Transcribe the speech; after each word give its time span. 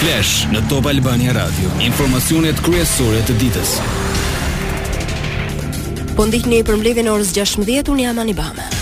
Flash 0.00 0.46
në 0.48 0.62
Top 0.70 0.86
Albania 0.88 1.34
Radio. 1.36 1.68
Informacionet 1.84 2.62
kryesore 2.64 3.20
të 3.28 3.34
ditës. 3.42 3.74
Po 6.16 6.24
ndihni 6.30 6.62
për 6.64 6.80
mbledhjen 6.80 7.10
e 7.10 7.12
orës 7.18 7.34
16:00 7.36 7.92
unë 7.92 8.06
jam 8.06 8.18
Anibame. 8.22 8.64
Bame. 8.70 8.79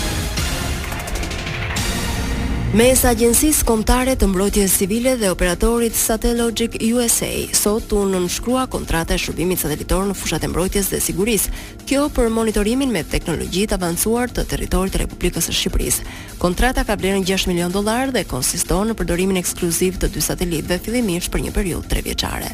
Mes 2.69 2.99
Agjensisë 3.01 3.65
Kombëtare 3.65 4.13
të 4.19 4.27
Mbrojtjes 4.29 4.73
Civile 4.77 5.15
dhe 5.17 5.31
operatorit 5.33 5.95
Satellogic 5.97 6.75
USA, 6.93 7.31
sot 7.57 7.89
u 7.97 8.03
nënshkrua 8.05 8.67
kontrata 8.69 9.15
e 9.17 9.21
shërbimit 9.23 9.57
satelitor 9.63 10.05
në 10.05 10.13
fushat 10.13 10.45
e 10.45 10.51
mbrojtjes 10.51 10.91
dhe 10.93 11.01
sigurisë, 11.01 11.49
kjo 11.89 12.03
për 12.13 12.29
monitorimin 12.29 12.93
me 12.93 13.01
teknologji 13.09 13.65
të 13.65 13.73
avancuar 13.79 14.29
të 14.29 14.45
territorit 14.53 14.93
të 14.93 15.01
Republikës 15.07 15.49
së 15.49 15.57
Shqipërisë. 15.63 16.05
Kontrata 16.37 16.85
ka 16.85 16.93
vlerën 16.93 17.25
6 17.25 17.49
milion 17.49 17.73
dollar 17.73 18.13
dhe 18.13 18.21
konsiston 18.29 18.93
në 18.93 18.99
përdorimin 19.01 19.41
ekskluziv 19.41 19.97
të 19.97 20.13
dy 20.13 20.27
satelitëve 20.29 20.77
fillimisht 20.85 21.33
për 21.33 21.47
një 21.47 21.57
periudhë 21.57 21.95
3 21.97 22.05
vjeçare. 22.11 22.53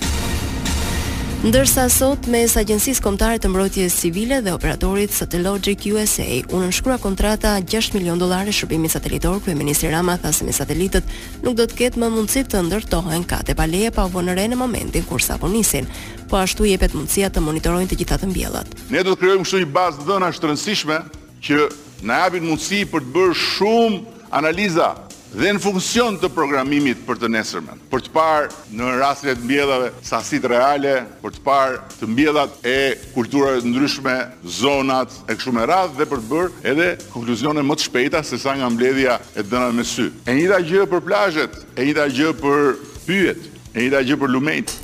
Ndërsa 1.44 1.84
sot 1.92 2.25
mes 2.32 2.54
Agjencisë 2.57 3.04
Kombëtare 3.04 3.36
të 3.44 3.50
Mbrojtjes 3.52 3.94
Civile 4.06 4.38
dhe 4.42 4.54
operatorit 4.56 5.12
Satellogic 5.14 5.84
USA 5.92 6.24
u 6.54 6.61
nënshkrua 6.61 6.96
kontrata 7.02 7.52
6 7.60 7.92
milion 7.98 8.18
dollarë 8.21 8.54
shërbimi 8.56 8.88
satelitor, 8.89 9.42
kryeministri 9.46 9.92
Rama 9.92 10.16
tha 10.21 10.32
se 10.34 10.48
me 10.48 10.56
satelitët 10.56 11.11
nuk 11.44 11.58
do 11.60 11.68
të 11.68 11.78
ketë 11.84 12.00
më 12.02 12.10
mundësi 12.16 12.46
të 12.50 12.64
ndërtohen 12.70 13.28
kate 13.30 13.54
pa 13.60 13.68
leje 13.70 13.92
pa 13.92 14.08
vonëre 14.08 14.48
në 14.54 14.58
momentin 14.60 15.04
kur 15.10 15.21
sapo 15.21 15.52
nisin, 15.52 15.86
po 16.32 16.39
ashtu 16.39 16.66
jepet 16.71 16.96
mundësia 16.98 17.30
të 17.30 17.44
monitorojnë 17.46 17.92
të 17.94 18.00
gjitha 18.02 18.18
të 18.24 18.32
mbjellat. 18.32 18.74
Ne 18.89 19.04
do 19.04 19.11
të 19.14 19.22
krijojmë 19.25 19.44
kështu 19.46 19.61
një 19.66 19.72
bazë 19.75 20.08
dhëna 20.08 20.32
të 20.32 20.50
rëndësishme 20.50 21.02
që 21.44 21.70
na 22.10 22.24
japin 22.24 22.47
mundësi 22.47 22.82
për 22.89 23.04
të 23.06 23.16
bërë 23.20 23.42
shumë 23.44 24.02
analiza 24.39 24.96
dhe 25.36 25.52
në 25.52 25.60
funksion 25.60 26.16
të 26.20 26.30
programimit 26.32 27.02
për 27.04 27.18
të 27.20 27.30
nesërmen, 27.34 27.80
për 27.92 28.04
të 28.06 28.12
parë 28.16 28.48
në 28.80 28.92
rastin 29.02 29.34
e 29.34 29.36
të 29.36 29.44
mbjellave 29.46 29.89
sasit 30.08 30.46
reale, 30.48 30.94
për 31.21 31.34
të 31.36 31.42
parë 31.44 31.80
të 32.00 32.08
mbjellat 32.11 32.53
e 32.72 32.75
kulturave 33.14 33.59
të 33.66 33.72
ndryshme, 33.73 34.14
zonat 34.61 35.11
e 35.30 35.36
këshume 35.36 35.66
radhë 35.66 35.92
radh 35.92 35.97
dhe 36.00 36.08
për 36.14 36.22
të 36.23 36.30
bërë 36.30 36.72
edhe 36.72 36.88
konkluzione 37.11 37.66
më 37.67 37.75
të 37.80 37.88
shpejta 37.89 38.22
se 38.23 38.39
sa 38.39 38.55
nga 38.58 38.69
mbledhja 38.72 39.17
e 39.39 39.44
dëna 39.44 39.73
me 39.75 39.83
sy. 39.86 40.08
E 40.30 40.38
njëta 40.39 40.61
gjë 40.69 40.88
për 40.94 41.03
plazhet, 41.09 41.59
e 41.75 41.88
njëta 41.89 42.08
gjë 42.16 42.31
për 42.39 42.73
pyjet, 43.09 43.52
e 43.73 43.77
njëta 43.83 44.05
gjë 44.08 44.20
për 44.23 44.33
lumenjt. 44.38 44.77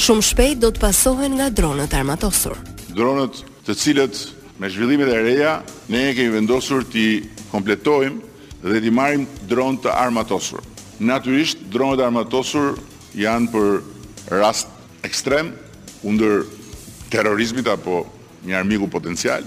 Shumë 0.00 0.24
shpejt 0.30 0.62
do 0.64 0.72
të 0.72 0.84
pasohen 0.86 1.36
nga 1.36 1.50
dronët 1.52 1.92
armatosur. 2.00 2.56
Dronët 2.96 3.42
të 3.68 3.76
cilët 3.76 4.24
me 4.60 4.72
zhvillimet 4.72 5.12
e 5.12 5.20
reja 5.20 5.58
ne 5.92 6.08
kemi 6.16 6.32
vendosur 6.38 6.88
të 6.92 7.04
kompletojmë 7.52 8.28
dhe 8.62 8.80
t'i 8.82 8.90
marim 8.92 9.26
dronë 9.48 9.80
të 9.84 9.94
armatosur. 10.04 10.60
Naturisht, 11.00 11.62
dronë 11.72 11.98
të 12.00 12.04
armatosur 12.08 12.74
janë 13.16 13.48
për 13.54 14.36
rast 14.40 14.68
ekstrem, 15.06 15.54
under 16.04 16.44
terrorizmit 17.12 17.66
apo 17.68 18.04
një 18.44 18.56
armiku 18.60 18.88
potencial. 18.88 19.44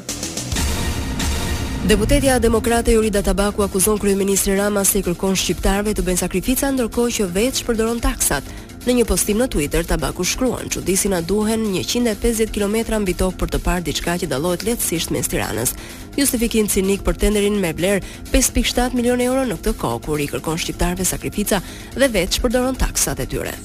Deputetja 1.83 2.37
Demokrate 2.39 2.93
Jurida 2.95 3.19
Tabaku 3.21 3.63
akuzon 3.65 3.97
kryeministrin 3.99 4.55
Rama 4.57 4.85
se 4.87 5.01
i 5.01 5.03
kërkon 5.03 5.33
shqiptarve 5.35 5.91
të 5.93 6.05
bëjnë 6.07 6.21
sakrifica 6.21 6.69
ndërkohë 6.71 7.15
që 7.17 7.27
vetë 7.35 7.59
shpërdoron 7.63 7.99
taksat. 8.01 8.47
Në 8.83 8.93
një 8.97 9.03
postim 9.07 9.37
në 9.39 9.45
Twitter, 9.47 9.85
Tabaku 9.87 10.25
shkruan, 10.27 10.67
disina 10.83 11.21
duhen 11.23 11.61
150 11.77 12.49
km 12.51 12.97
mbi 13.03 13.13
tokë 13.15 13.39
për 13.39 13.49
të 13.53 13.59
parë 13.63 13.85
diçka 13.87 14.17
që 14.19 14.27
dalohet 14.27 14.63
letësisht 14.67 15.07
mes 15.15 15.23
tiranës. 15.31 15.71
Justifikim 16.19 16.67
cinik 16.67 16.99
për 17.07 17.15
tenderin 17.21 17.55
me 17.63 17.71
vler 17.73 18.03
5.7 18.33 18.91
milion 18.99 19.21
euro 19.23 19.45
në 19.47 19.55
këtë 19.61 19.73
kohë, 19.79 20.01
kur 20.03 20.19
i 20.19 20.27
kërkon 20.33 20.57
shqiptarve 20.59 21.05
sakrifica 21.07 21.61
dhe 21.95 22.11
vetë 22.11 22.35
shpërdoron 22.41 22.75
taksat 22.81 23.19
e 23.23 23.25
tyre. 23.31 23.55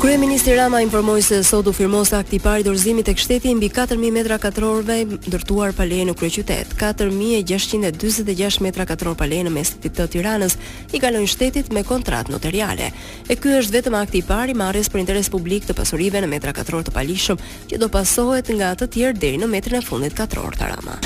Kryeministri 0.00 0.54
Rama 0.56 0.80
informoi 0.80 1.22
se 1.22 1.44
sot 1.44 1.66
u 1.66 1.72
firmos 1.72 2.12
akti 2.12 2.36
i 2.36 2.40
parë 2.42 2.60
dorëzimit 2.66 3.06
tek 3.08 3.18
shteti 3.20 3.54
mbi 3.56 3.70
4000 3.72 4.12
metra 4.12 4.36
katrorëve 4.38 4.96
ndërtuar 5.24 5.72
pa 5.72 5.86
leje 5.88 6.04
në 6.10 6.14
kryeqytet. 6.20 6.74
4646 6.76 8.60
metra 8.60 8.84
katror 8.86 9.16
pa 9.16 9.24
leje 9.24 9.46
në 9.48 9.54
mes 9.56 9.72
të 9.86 10.04
Tiranës 10.12 10.58
i 10.92 11.00
kalojnë 11.00 11.32
shtetit 11.32 11.72
me 11.72 11.80
kontratë 11.82 12.30
notariale. 12.34 12.90
E 13.28 13.38
ky 13.40 13.56
është 13.60 13.76
vetëm 13.80 13.96
akti 14.02 14.20
i 14.20 14.26
parë 14.28 14.52
i 14.52 14.58
marrjes 14.60 14.92
për 14.92 15.00
interes 15.06 15.32
publik 15.32 15.64
të 15.64 15.78
pasurive 15.80 16.20
në 16.20 16.28
metra 16.34 16.52
katror 16.52 16.84
të 16.84 16.92
palishëm, 16.92 17.40
që 17.72 17.80
do 17.80 17.88
pasohet 17.88 18.52
nga 18.52 18.74
të 18.76 18.90
tjerë 18.98 19.20
deri 19.24 19.40
në 19.40 19.48
metrin 19.48 19.80
e 19.80 19.86
fundit 19.86 20.12
katror 20.16 20.60
të 20.60 20.74
Rama. 20.76 21.00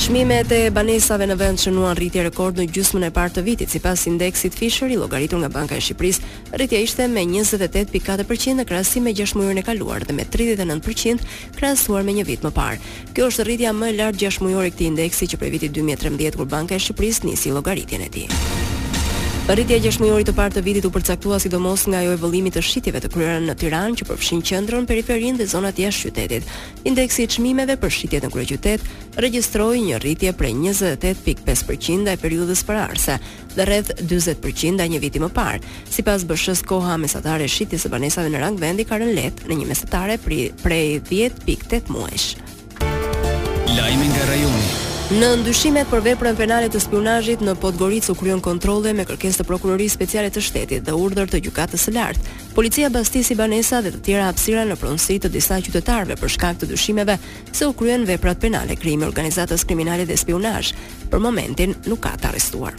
Çmimet 0.00 0.52
e 0.56 0.58
banesave 0.74 1.26
në 1.28 1.34
vend 1.36 1.60
shënuan 1.60 1.92
rritje 1.98 2.22
rekord 2.24 2.56
në 2.56 2.64
gjysmën 2.72 3.04
e 3.04 3.10
parë 3.12 3.34
të 3.36 3.42
vitit 3.44 3.68
sipas 3.74 4.06
indeksit 4.08 4.56
Fisher 4.56 4.88
i 4.90 4.96
llogaritur 4.96 5.42
nga 5.42 5.50
Banka 5.52 5.76
e 5.76 5.82
Shqipërisë. 5.84 6.30
Rritja 6.56 6.80
ishte 6.80 7.04
me 7.12 7.26
28.4% 7.28 8.56
në 8.56 8.64
krahasim 8.70 9.04
me 9.06 9.12
gjashtëmujën 9.12 9.60
e 9.60 9.66
kaluar 9.68 10.08
dhe 10.08 10.16
me 10.16 10.24
39% 10.32 11.20
krahasuar 11.58 12.08
me 12.08 12.16
një 12.16 12.24
vit 12.32 12.48
më 12.48 12.54
parë. 12.62 12.80
Kjo 13.12 13.28
është 13.28 13.46
rritja 13.50 13.76
më 13.76 13.92
e 13.92 13.98
lartë 14.00 14.24
gjashtëmujore 14.24 14.72
këtij 14.72 14.88
indeksi 14.94 15.30
që 15.34 15.42
prej 15.44 15.54
vitit 15.58 15.76
2013 15.84 16.40
kur 16.40 16.48
Banka 16.56 16.80
e 16.80 16.80
Shqipërisë 16.86 17.28
nisi 17.28 17.52
llogaritjen 17.52 18.08
e 18.08 18.12
tij. 18.16 18.79
Rritja 19.50 19.80
e 19.80 19.82
gjashtëmujorit 19.82 20.28
të 20.30 20.32
parë 20.36 20.52
të 20.54 20.60
vitit 20.62 20.84
u 20.86 20.90
përcaktua 20.94 21.40
sidomos 21.42 21.82
nga 21.90 21.98
ajo 22.04 22.12
e 22.14 22.18
vëllimit 22.22 22.54
të 22.54 22.60
shitjeve 22.62 23.00
të 23.02 23.08
kryera 23.10 23.38
në 23.42 23.54
Tiranë 23.58 23.96
që 23.98 24.04
përfshin 24.06 24.42
qendrën, 24.46 24.84
periferinë 24.86 25.40
dhe 25.40 25.46
zonat 25.50 25.78
jashtë 25.82 26.04
qytetit. 26.14 26.44
Indeksi 26.86 27.24
i 27.26 27.30
çmimeve 27.34 27.74
për 27.82 27.90
shitjet 27.90 28.22
në 28.22 28.28
kryeqytet 28.30 28.84
regjistroi 29.24 29.80
një 29.88 29.98
rritje 30.04 30.32
prej 30.38 30.54
28.5% 30.54 31.96
ndaj 32.06 32.14
periudhës 32.22 32.62
parëse 32.70 33.16
dhe 33.56 33.66
rreth 33.66 33.90
40% 34.06 34.84
e 34.84 34.86
një 34.94 35.00
viti 35.08 35.18
më 35.24 35.32
parë. 35.34 35.58
Sipas 35.90 36.22
BSH-s 36.30 36.62
koha 36.70 36.94
mesatare 37.02 37.48
e 37.48 37.50
shitjes 37.50 37.88
së 37.88 37.90
banesave 37.90 38.30
në 38.30 38.44
rang 38.46 38.60
vendi 38.62 38.86
ka 38.86 39.00
rënë 39.02 39.16
lehtë 39.18 39.50
në 39.50 39.58
një 39.58 39.66
mesatare 39.72 40.20
prej 40.22 40.86
10.8 41.10 41.90
muajsh. 41.96 42.30
Lajmi 43.74 44.08
nga 44.14 44.30
rajoni. 44.30 44.86
Në 45.10 45.28
ndyshimet 45.42 45.88
për 45.90 46.04
veprën 46.04 46.36
penale 46.38 46.68
të 46.70 46.78
spionazhit 46.84 47.40
në 47.42 47.56
Podgoricë 47.58 48.12
u 48.12 48.14
kryen 48.20 48.38
kontrolle 48.44 48.92
me 48.94 49.02
kërkesë 49.08 49.40
të 49.40 49.46
Prokurorisë 49.48 49.96
Speciale 49.96 50.30
të 50.30 50.42
Shtetit 50.46 50.86
dhe 50.86 50.94
urdhër 50.94 51.26
të 51.32 51.40
Gjykatës 51.48 51.88
së 51.88 51.94
Lartë. 51.96 52.36
Policia 52.54 52.92
Bastis 52.94 53.32
i 53.34 53.38
Banesa 53.40 53.82
dhe 53.82 53.90
të 53.96 54.04
tjera 54.06 54.28
hapësira 54.28 54.62
në 54.70 54.78
pronësi 54.78 55.18
të 55.24 55.32
disa 55.34 55.58
qytetarëve 55.66 56.14
për 56.22 56.34
shkak 56.36 56.62
të 56.62 56.70
dyshimeve 56.76 57.18
se 57.50 57.66
u 57.66 57.74
kryen 57.74 58.06
veprat 58.06 58.38
penale 58.38 58.78
krimi 58.78 59.08
organizatës 59.10 59.66
kriminale 59.66 60.06
dhe 60.06 60.14
spionazh. 60.22 60.70
Për 61.10 61.26
momentin 61.26 61.74
nuk 61.90 62.06
ka 62.06 62.14
të 62.22 62.30
arrestuar. 62.30 62.78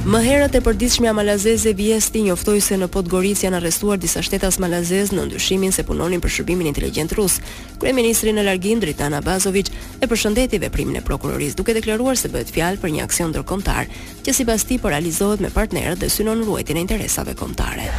Më 0.00 0.16
herët 0.24 0.54
e 0.56 0.60
përditshmja 0.64 1.10
malazeze 1.12 1.74
Vjesti 1.76 2.22
njoftoi 2.24 2.62
se 2.64 2.78
në 2.80 2.86
Podgoricë 2.88 3.44
janë 3.44 3.58
arrestuar 3.58 3.98
disa 4.00 4.22
shtetas 4.24 4.56
malazez 4.62 5.10
në 5.12 5.26
ndyshimin 5.28 5.74
se 5.76 5.84
punonin 5.84 6.22
për 6.24 6.32
shërbimin 6.38 6.70
inteligjent 6.72 7.12
rus. 7.18 7.36
Kryeministri 7.82 8.32
në 8.32 8.46
largim 8.48 8.80
Dritan 8.80 9.18
Abazovic 9.20 9.68
e 10.00 10.08
përshëndeti 10.08 10.62
veprimin 10.64 10.96
e 11.02 11.04
prokurorisë 11.04 11.60
duke 11.60 11.76
deklaruar 11.76 12.16
se 12.16 12.32
bëhet 12.32 12.48
fjalë 12.56 12.80
për 12.80 12.96
një 12.96 13.04
aksion 13.04 13.32
ndërkombëtar 13.36 13.92
që 14.24 14.38
sipas 14.40 14.64
tij 14.64 14.80
po 14.80 14.88
realizohet 14.88 15.44
me 15.44 15.52
partnerët 15.52 16.00
dhe 16.00 16.08
synon 16.10 16.46
ruajtjen 16.48 16.80
e 16.80 16.86
interesave 16.88 17.36
kombëtare. 17.36 17.90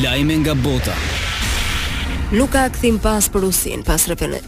Lajme 0.00 0.40
nga 0.46 0.56
bota 0.56 0.96
nuk 2.28 2.50
ka 2.52 2.66
kthim 2.68 2.98
pas 3.00 3.24
për 3.28 3.40
Rusin, 3.40 3.80
pas 3.86 4.02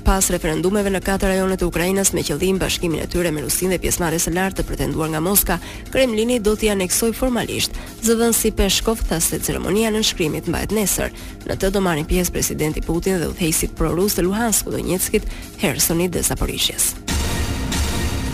pas 0.04 0.26
referendumeve 0.30 0.90
në 0.92 1.00
katër 1.04 1.30
rajonet 1.32 1.62
e 1.62 1.68
Ukrainës 1.68 2.10
me 2.12 2.20
qëllim 2.26 2.58
bashkimin 2.60 3.00
e 3.00 3.06
tyre 3.08 3.30
me 3.32 3.40
Rusin 3.40 3.72
dhe 3.72 3.78
pjesëmarrjes 3.80 4.26
së 4.28 4.34
lartë 4.36 4.60
të 4.60 4.66
pretenduar 4.68 5.08
nga 5.14 5.20
Moska, 5.24 5.56
Kremlini 5.92 6.38
do 6.44 6.52
t'i 6.60 6.68
aneksoj 6.72 7.14
formalisht. 7.16 7.78
Zëdhënësi 8.04 8.52
Peshkov 8.56 9.00
tha 9.08 9.20
se 9.24 9.40
ceremonia 9.40 9.88
në 9.96 10.02
shkrimit 10.10 10.50
mbahet 10.52 10.74
nesër. 10.76 11.08
Në 11.48 11.56
të 11.56 11.70
do 11.72 11.80
marrin 11.80 12.08
pjesë 12.10 12.34
presidenti 12.36 12.84
Putin 12.84 13.16
dhe 13.22 13.30
udhëheqësit 13.32 13.72
pro-rusë 13.80 14.20
të 14.20 14.26
Luhanskut, 14.28 14.76
Donetskit, 14.76 15.32
Hersonit 15.64 16.12
dhe 16.12 16.22
Zaporizhjes. 16.28 16.92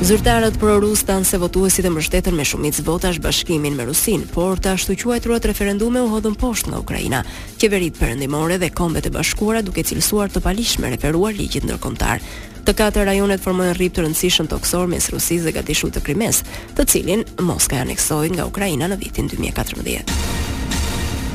Zyrtarët 0.03 0.57
pro-rus 0.61 1.03
se 1.25 1.39
votuesit 1.41 1.85
e 1.85 1.91
mbështetën 1.91 2.35
me 2.37 2.45
shumicë 2.45 2.83
votash 2.85 3.19
bashkimin 3.25 3.73
me 3.79 3.87
Rusin, 3.89 4.27
por 4.29 4.61
të 4.61 4.75
ashtu 4.77 4.93
quajturat 5.01 5.49
referendume 5.49 6.03
u 6.05 6.11
hodhën 6.13 6.37
poshtë 6.37 6.69
nga 6.75 6.79
Ukraina. 6.83 7.23
Qeverit 7.57 7.97
perëndimore 7.97 8.59
dhe 8.61 8.69
Kombet 8.77 9.07
e 9.07 9.11
Bashkuara 9.15 9.63
duke 9.65 9.81
cilësuar 9.89 10.29
të 10.31 10.43
palishme 10.45 10.93
referuar 10.93 11.33
ligjit 11.33 11.65
ndërkombëtar. 11.65 12.21
Të 12.69 12.77
katër 12.77 13.09
rajonet 13.09 13.41
formojnë 13.41 13.75
rrip 13.81 13.97
të 13.97 14.05
rëndësishëm 14.05 14.53
toksor 14.53 14.85
mes 14.93 15.09
Rusisë 15.17 15.49
dhe 15.49 15.57
gatishut 15.63 15.97
të 15.97 16.05
Krimes, 16.11 16.45
të 16.77 16.85
cilin 16.93 17.25
Moska 17.41 17.81
aneksoi 17.81 18.35
nga 18.37 18.45
Ukraina 18.53 18.93
në 18.93 19.01
vitin 19.01 19.33
2014. 19.33 20.26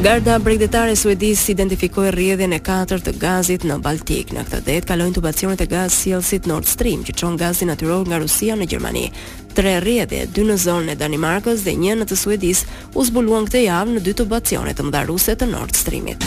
Garda 0.01 0.39
bregdetare 0.41 0.95
suedis 0.97 1.43
identifikoi 1.53 2.07
rrjedhjen 2.09 2.55
e 2.55 2.57
katërt 2.65 3.05
të 3.05 3.11
gazit 3.21 3.65
në 3.69 3.75
Baltik. 3.85 4.31
Në 4.33 4.47
këtë 4.47 4.61
det 4.65 4.79
kalojnë 4.89 5.13
tubacionet 5.19 5.61
e 5.61 5.67
gazit 5.69 6.07
sjellësit 6.07 6.49
Nord 6.49 6.65
Stream, 6.65 7.03
që 7.05 7.13
çon 7.21 7.37
gazin 7.37 7.69
natyror 7.69 8.07
nga 8.09 8.17
Rusia 8.23 8.55
në 8.57 8.65
Gjermani. 8.73 9.05
Tre 9.53 9.75
rrjedhje, 9.83 10.25
dy 10.33 10.47
në 10.49 10.57
zonën 10.63 10.95
e 10.95 10.97
Danimarkës 10.97 11.61
dhe 11.67 11.75
një 11.83 11.99
në 12.01 12.09
të 12.09 12.17
Suedis, 12.17 12.63
u 12.97 13.05
zbuluan 13.11 13.45
këtë 13.45 13.67
javë 13.67 13.99
në 13.99 14.07
dy 14.09 14.17
tubacione 14.23 14.73
të 14.73 14.89
mëdha 14.89 15.03
ruse 15.11 15.37
të 15.37 15.53
Nord 15.53 15.77
Streamit. 15.77 16.25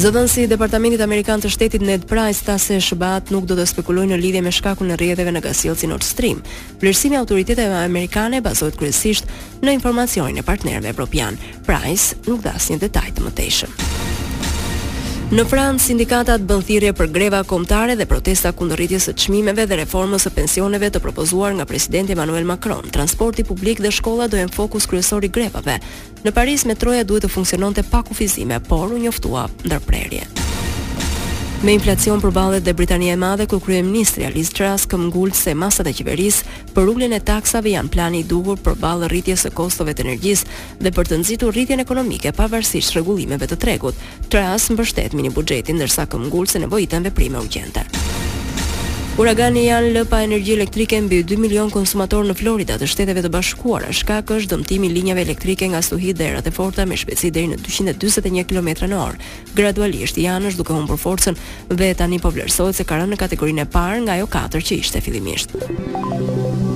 Zëdhënësi 0.00 0.46
i 0.46 0.48
Departamentit 0.48 1.02
Amerikan 1.04 1.42
të 1.44 1.50
Shtetit 1.52 1.82
Ned 1.84 2.06
Price 2.08 2.40
tha 2.46 2.54
se 2.62 2.78
shëbat 2.80 3.28
nuk 3.34 3.44
do 3.50 3.56
të 3.58 3.66
spekulojë 3.68 4.14
në 4.14 4.18
lidhje 4.22 4.40
me 4.46 4.52
shkakun 4.56 4.94
e 4.94 4.96
rrjedhëve 4.96 5.34
në 5.36 5.42
si 5.52 5.90
Nord 5.90 6.06
Stream. 6.08 6.40
Vlerësimi 6.80 7.18
i 7.18 7.20
autoriteteve 7.20 7.82
amerikane 7.84 8.40
bazohet 8.40 8.80
kryesisht 8.80 9.28
në 9.60 9.76
informacionin 9.76 10.40
e 10.40 10.46
partnerëve 10.48 10.88
evropian. 10.94 11.36
Price 11.68 12.16
nuk 12.26 12.40
dha 12.48 12.56
asnjë 12.56 12.80
detaj 12.86 13.10
të 13.18 13.26
mëtejshëm. 13.28 13.76
Në 15.30 15.44
Francë 15.46 15.84
sindikatat 15.84 16.42
bën 16.50 16.62
thirrje 16.66 16.90
për 16.98 17.06
greva 17.14 17.40
kombëtare 17.46 17.94
dhe 17.94 18.06
protesta 18.10 18.50
kundër 18.50 18.80
rritjes 18.82 19.04
së 19.06 19.12
çmimeve 19.24 19.62
dhe 19.70 19.76
reformës 19.78 20.26
së 20.26 20.32
pensioneve 20.34 20.90
të 20.90 21.02
propozuar 21.04 21.54
nga 21.54 21.68
presidenti 21.70 22.16
Emmanuel 22.16 22.48
Macron. 22.50 22.90
Transporti 22.90 23.46
publik 23.46 23.78
dhe 23.78 23.94
shkolla 23.94 24.26
do 24.26 24.40
jenë 24.42 24.52
fokus 24.58 24.90
kryesor 24.90 25.22
i 25.22 25.30
grevave. 25.30 25.78
Në 26.26 26.34
Paris 26.34 26.66
metroja 26.66 27.06
duhet 27.06 27.28
të 27.28 27.30
funksiononte 27.36 27.86
pa 27.94 28.02
kufizime, 28.10 28.58
por 28.66 28.90
u 28.90 28.98
njoftua 29.06 29.46
ndërprerje. 29.62 30.26
Me 31.62 31.74
inflacion 31.76 32.22
për 32.22 32.30
balet 32.32 32.64
dhe 32.64 32.72
Britania 32.72 33.12
e 33.12 33.18
madhe, 33.20 33.44
ku 33.46 33.58
krye 33.60 33.82
ministri 33.84 34.24
Alis 34.24 34.48
Tras 34.56 34.86
këm 34.88 35.10
ngullë 35.10 35.36
se 35.36 35.52
masat 35.52 35.90
e 35.90 35.92
qeveris 35.98 36.38
për 36.72 36.88
ugljen 36.94 37.12
e 37.12 37.18
taksave 37.20 37.74
janë 37.74 37.92
plani 37.92 38.22
i 38.24 38.24
duhur 38.24 38.56
për 38.64 38.78
balë 38.80 39.10
rritjes 39.12 39.44
e 39.44 39.52
kostove 39.52 39.92
të 39.92 40.06
energjis 40.06 40.46
dhe 40.80 40.94
për 40.96 41.10
të 41.12 41.20
nëzitu 41.20 41.52
rritjen 41.52 41.84
ekonomike 41.84 42.32
pavarësisht 42.40 42.96
regullimeve 42.96 43.50
të 43.52 43.60
tregut. 43.60 44.00
Tras 44.32 44.70
më 44.72 44.80
bështet 44.80 45.12
mini 45.20 45.34
budgetin, 45.36 45.84
dërsa 45.84 46.08
këm 46.08 46.30
ngullë 46.32 46.54
se 46.56 46.64
nevojitën 46.64 47.10
veprime 47.12 47.44
u 47.44 47.52
gjendër. 47.52 47.99
Uragani 49.20 49.66
janë 49.66 49.88
lë 49.92 50.02
pa 50.08 50.22
energji 50.24 50.54
elektrike 50.56 50.96
mbi 51.04 51.18
2 51.28 51.36
milion 51.42 51.68
konsumatorë 51.68 52.30
në 52.30 52.34
Florida 52.40 52.78
të 52.80 52.86
shteteve 52.88 53.20
të 53.26 53.28
bashkuara. 53.34 53.90
Shka 53.92 54.22
kështë 54.24 54.48
dëmtimi 54.54 54.88
linjave 54.94 55.20
elektrike 55.26 55.68
nga 55.68 55.82
stuhi 55.84 56.14
dhe 56.16 56.24
erat 56.30 56.48
e 56.48 56.52
forta 56.56 56.86
me 56.88 56.96
shpeci 56.96 57.28
dhe 57.28 57.42
i 57.44 57.50
në 57.52 57.58
221 57.66 58.48
km 58.48 58.88
në 58.88 58.96
orë. 59.02 59.20
Gradualisht 59.60 60.16
janë 60.24 60.54
është 60.54 60.62
duke 60.62 60.72
humbur 60.78 60.96
për 60.96 61.04
forcen 61.04 61.38
dhe 61.68 61.90
tani 62.00 62.22
po 62.24 62.32
vlerësojt 62.32 62.80
se 62.80 62.88
rënë 62.88 63.12
në 63.12 63.20
kategorinë 63.20 63.68
e 63.68 63.70
parë 63.76 64.00
nga 64.08 64.16
jo 64.22 64.30
4 64.40 64.64
që 64.70 64.80
ishte 64.80 65.04
fillimisht. 65.04 65.58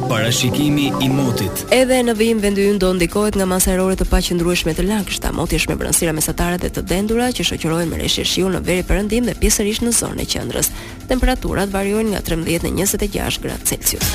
Parashikimi 0.08 0.92
i 1.02 1.08
motit. 1.08 1.64
Edhe 1.72 1.96
në 2.04 2.12
vim 2.18 2.40
vendi 2.42 2.66
ynë 2.68 2.80
do 2.82 2.90
ndikohet 2.94 3.38
nga 3.38 3.46
masa 3.48 3.72
erore 3.72 3.96
të 3.96 4.04
paqëndrueshme 4.10 4.74
të 4.76 4.84
lagështa. 4.84 5.30
Moti 5.32 5.56
është 5.56 5.72
me 5.72 5.78
brënësira 5.80 6.12
mesatare 6.16 6.58
dhe 6.60 6.68
të 6.76 6.84
dendura 6.90 7.30
që 7.32 7.46
shoqërohen 7.50 7.88
me 7.88 8.00
rreshtje 8.02 8.26
shiu 8.28 8.50
në 8.52 8.60
veri 8.68 8.84
perëndim 8.84 9.24
dhe 9.30 9.36
pjesërisht 9.40 9.86
në 9.88 9.94
zonën 9.96 10.20
e 10.20 10.28
qendrës. 10.34 10.70
Temperaturat 11.08 11.72
variojnë 11.72 12.12
nga 12.14 12.24
13 12.28 12.68
në 12.68 12.76
26 12.90 13.42
gradë 13.46 13.72
Celsius. 13.72 14.12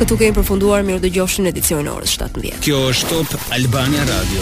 Këtu 0.00 0.20
kemi 0.20 0.36
përfunduar 0.36 0.84
mirë 0.84 1.02
dëgjofshin 1.08 1.48
edicionin 1.52 1.88
e 1.90 1.96
orës 1.96 2.18
17. 2.20 2.60
Kjo 2.66 2.84
është 2.92 3.14
Top 3.32 3.48
Albania 3.56 4.04
Radio. 4.12 4.38